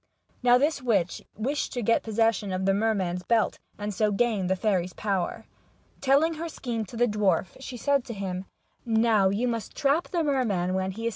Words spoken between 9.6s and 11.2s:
trap the merman when he is.